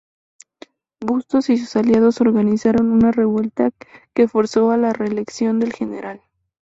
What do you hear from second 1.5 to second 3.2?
y sus aliados organizaron una